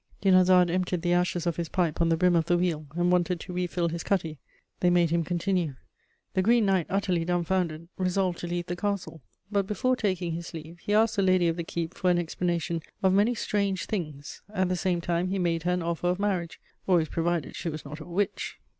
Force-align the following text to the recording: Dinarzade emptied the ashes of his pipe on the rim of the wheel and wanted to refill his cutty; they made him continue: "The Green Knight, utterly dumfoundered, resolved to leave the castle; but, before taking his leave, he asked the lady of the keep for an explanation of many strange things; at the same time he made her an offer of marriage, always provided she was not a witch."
Dinarzade 0.23 0.71
emptied 0.71 1.03
the 1.03 1.13
ashes 1.13 1.45
of 1.45 1.57
his 1.57 1.69
pipe 1.69 2.01
on 2.01 2.09
the 2.09 2.17
rim 2.17 2.35
of 2.35 2.45
the 2.45 2.57
wheel 2.57 2.87
and 2.95 3.11
wanted 3.11 3.39
to 3.41 3.53
refill 3.53 3.87
his 3.89 4.01
cutty; 4.03 4.39
they 4.79 4.89
made 4.89 5.11
him 5.11 5.23
continue: 5.23 5.75
"The 6.33 6.41
Green 6.41 6.65
Knight, 6.65 6.87
utterly 6.89 7.23
dumfoundered, 7.23 7.87
resolved 7.99 8.39
to 8.39 8.47
leave 8.47 8.65
the 8.65 8.75
castle; 8.75 9.21
but, 9.51 9.67
before 9.67 9.95
taking 9.95 10.31
his 10.31 10.55
leave, 10.55 10.79
he 10.79 10.95
asked 10.95 11.17
the 11.17 11.21
lady 11.21 11.47
of 11.47 11.55
the 11.55 11.63
keep 11.63 11.93
for 11.93 12.09
an 12.09 12.17
explanation 12.17 12.81
of 13.03 13.13
many 13.13 13.35
strange 13.35 13.85
things; 13.85 14.41
at 14.51 14.69
the 14.69 14.75
same 14.75 15.01
time 15.01 15.27
he 15.27 15.37
made 15.37 15.61
her 15.61 15.71
an 15.73 15.83
offer 15.83 16.07
of 16.07 16.17
marriage, 16.17 16.59
always 16.87 17.07
provided 17.07 17.55
she 17.55 17.69
was 17.69 17.85
not 17.85 17.99
a 17.99 18.05
witch." 18.05 18.57